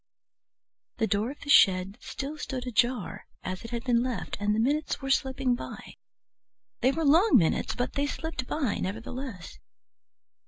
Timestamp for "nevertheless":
8.79-9.59